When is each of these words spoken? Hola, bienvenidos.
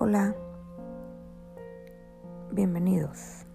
Hola, 0.00 0.32
bienvenidos. 2.52 3.47